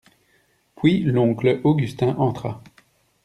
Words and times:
Puis 0.75 1.03
l'oncle 1.03 1.61
Augustin 1.63 2.15
entra. 2.15 2.63